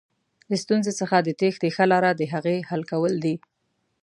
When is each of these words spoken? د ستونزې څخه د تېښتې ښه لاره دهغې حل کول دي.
د 0.49 0.51
ستونزې 0.63 0.91
څخه 0.99 1.17
د 1.21 1.29
تېښتې 1.39 1.69
ښه 1.75 1.85
لاره 1.91 2.11
دهغې 2.21 2.57
حل 2.69 2.81
کول 2.91 3.13
دي. 3.23 3.35